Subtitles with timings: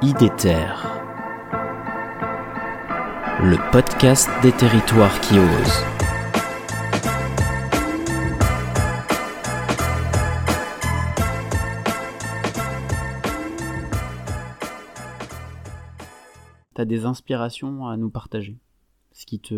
[0.00, 0.74] IDETER,
[3.42, 5.84] le podcast des territoires qui osent.
[16.74, 18.56] T'as des inspirations à nous partager?
[19.10, 19.52] Ce qui te.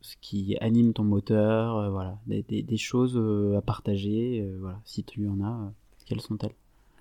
[0.00, 2.18] Ce qui anime ton moteur, euh, voilà.
[2.26, 4.80] Des, choses euh, à partager, euh, voilà.
[4.86, 5.74] Si tu en as,
[6.06, 6.54] quelles sont-elles?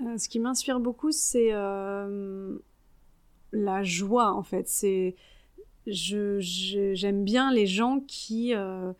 [0.05, 2.57] Euh, ce qui m'inspire beaucoup, c'est euh,
[3.51, 4.67] la joie, en fait.
[4.67, 5.15] C'est,
[5.85, 8.93] j'aime bien les gens qui euh,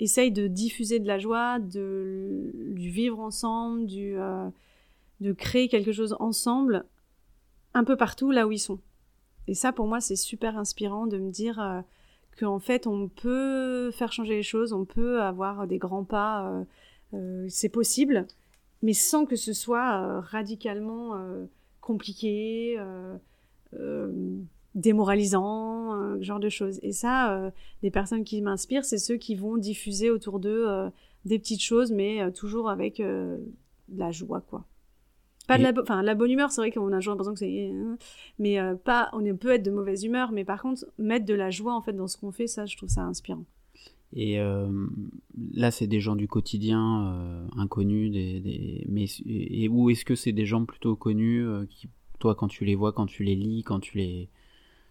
[0.00, 6.84] essayent de diffuser de la joie, de, du vivre ensemble, de créer quelque chose ensemble,
[7.74, 8.80] un peu partout là où ils sont.
[9.48, 11.84] Et ça, pour moi, c'est super inspirant de me dire
[12.38, 16.64] qu'en fait, on peut faire changer les choses, on peut avoir des grands pas,
[17.48, 18.26] c'est possible
[18.82, 21.44] mais sans que ce soit euh, radicalement euh,
[21.80, 22.76] compliqué,
[23.78, 24.32] euh,
[24.74, 26.78] démoralisant, ce genre de choses.
[26.82, 27.52] Et ça,
[27.82, 30.66] des personnes qui m'inspirent, c'est ceux qui vont diffuser autour d'eux
[31.24, 33.38] des petites choses, mais toujours avec de
[33.96, 34.64] la joie, quoi.
[35.48, 37.40] Pas de la, bo- enfin, la bonne humeur, c'est vrai qu'on a toujours l'impression que
[37.40, 37.72] c'est,
[38.38, 41.50] mais euh, pas, on peut être de mauvaise humeur, mais par contre, mettre de la
[41.50, 43.44] joie en fait dans ce qu'on fait, ça, je trouve ça inspirant.
[44.14, 44.68] Et euh,
[45.54, 48.86] là, c'est des gens du quotidien, euh, inconnus, des, des...
[48.88, 52.48] mais et, et où est-ce que c'est des gens plutôt connus euh, qui, toi, quand
[52.48, 54.28] tu les vois, quand tu les lis, quand tu les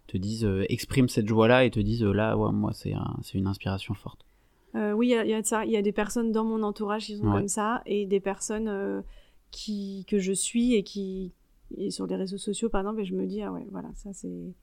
[0.08, 3.47] te disent, expriment cette joie-là et te disent, là, ouais, moi, c'est un- c'est une
[3.47, 4.25] inspiration forte?
[4.73, 5.66] Oui, il y, a- il y a de ça.
[5.66, 7.39] Il y a des personnes dans mon entourage qui sont Ouais.
[7.39, 9.03] comme ça et des personnes
[9.52, 11.33] qui, que je suis et qui
[11.77, 14.11] et sur les réseaux sociaux par exemple et je me dis ah ouais voilà ça
[14.14, 14.53] c'est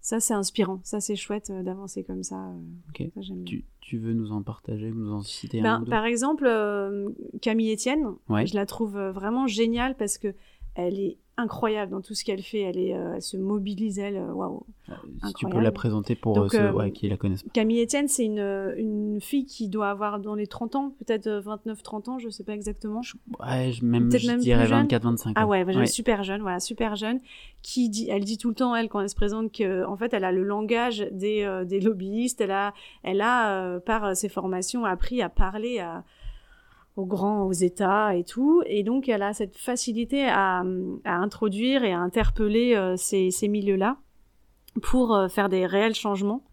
[0.00, 3.34] ça c'est inspirant ça c'est chouette euh, d'avancer comme ça euh, ça.
[3.44, 6.46] Tu, tu veux nous en partager, nous en citer Ben, un ou deux par exemple
[6.46, 7.10] euh,
[7.42, 8.46] Camille Etienne Ouais.
[8.46, 10.34] je la trouve vraiment géniale parce que
[10.74, 14.16] elle est incroyable dans tout ce qu'elle fait elle est euh, elle se mobilise elle
[14.16, 14.94] euh, waouh Euh,
[15.26, 17.50] Si tu peux la présenter pour Donc, euh, ceux ouais, qui la connaissent pas.
[17.52, 18.40] Camille Etienne, c'est une,
[18.76, 22.54] une fille qui doit avoir dans les 30 ans, peut-être 29-30 ans, je sais pas
[22.54, 23.00] exactement.
[23.40, 24.86] Ouais, je, même, je même dirais jeune.
[24.86, 25.32] 24-25.
[25.36, 27.20] Ah ouais, bah, super jeune, voilà, super jeune,
[27.62, 30.12] qui dit, elle dit tout le temps, elle, quand elle se présente, que en fait,
[30.12, 35.22] elle a le langage des, des lobbyistes, elle a, elle a par ses formations, appris
[35.22, 36.04] à parler à,
[36.96, 40.62] aux grands, aux États et tout, et donc elle a cette facilité à,
[41.04, 43.96] introduire et à interpeller euh, ces, milieux-là
[44.82, 46.44] pour euh, faire des réels changements.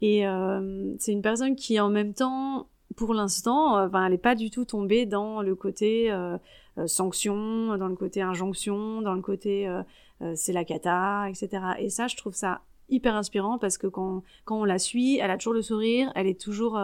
[0.00, 4.34] Et euh, c'est une personne qui, en même temps, pour l'instant, ben, elle n'est pas
[4.34, 6.12] du tout tombée dans le côté
[6.86, 9.70] sanction, dans le côté injonction, dans le côté
[10.34, 11.62] c'est la cata, etc.
[11.78, 15.30] Et ça, je trouve ça hyper inspirant parce que quand, quand on la suit, elle
[15.30, 16.78] a toujours le sourire, elle est toujours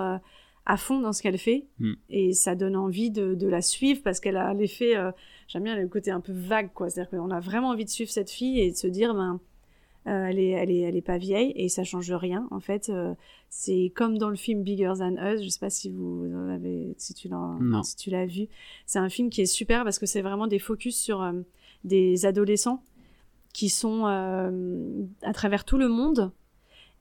[0.68, 1.92] à fond dans ce qu'elle fait Mm.
[2.10, 5.10] et ça donne envie de, de la suivre parce qu'elle a l'effet, euh,
[5.48, 6.90] j'aime bien le côté un peu vague, quoi.
[6.90, 9.40] C'est-à-dire qu'on a vraiment envie de suivre cette fille et de se dire, ben,
[10.06, 12.46] euh, elle, est, elle, est, elle est pas vieille et ça change rien.
[12.50, 13.14] En fait, euh,
[13.48, 15.42] c'est comme dans le film Bigger Than Us.
[15.42, 18.46] Je sais pas si vous en avez, si tu l'as, si tu l'as vu.
[18.86, 21.30] C'est un film qui est super parce que c'est vraiment des focus sur
[21.84, 22.82] des adolescents
[23.54, 26.30] qui sont à travers tout le monde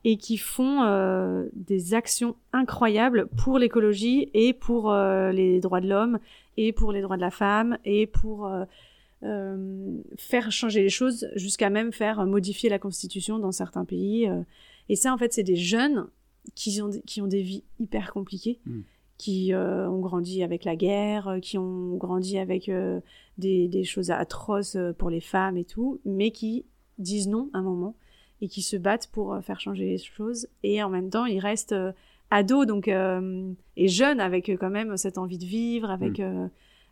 [0.03, 5.87] et qui font euh, des actions incroyables pour l'écologie et pour euh, les droits de
[5.89, 6.19] l'homme
[6.55, 8.47] et pour les droits de la femme et pour
[9.23, 14.29] euh, faire changer les choses jusqu'à même faire modifier la constitution dans certains pays.
[14.89, 16.07] Et ça, en fait, c'est des jeunes
[16.55, 18.79] qui ont, des- qui ont des vies hyper compliquées, Mm.
[19.17, 22.99] qui euh, ont grandi avec la guerre, qui ont grandi avec euh,
[23.37, 26.65] des, des choses atroces pour les femmes et tout, mais qui
[26.99, 27.95] disent non à un moment
[28.41, 30.47] et qui se battent pour euh, faire changer les choses.
[30.63, 31.91] Et en même temps, ils restent euh,
[32.29, 36.47] ados donc, euh, et jeunes avec quand même cette envie de vivre, avec euh,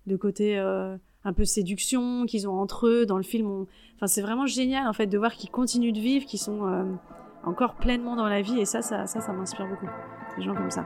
[0.07, 3.05] le côté euh, un peu séduction qu'ils ont entre eux.
[3.05, 5.99] Dans le film, on- enfin, c'est vraiment génial en fait de voir qu'ils continuent de
[5.99, 6.83] vivre, qu'ils sont euh,
[7.43, 8.59] encore pleinement dans la vie.
[8.59, 9.87] Et ça, ça, ça, ça m'inspire beaucoup.
[10.37, 10.85] Des gens comme ça.